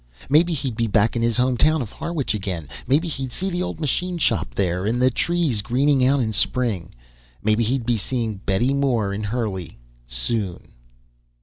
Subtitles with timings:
[0.31, 2.67] Maybe he'd be back in his home town of Harwich again.
[2.87, 4.83] Maybe he'd see the old machine shop, there.
[4.87, 6.95] And the trees greening out in Spring.
[7.43, 9.77] Maybe he'd be seeing Betty Moore in Hurley,
[10.07, 10.73] soon....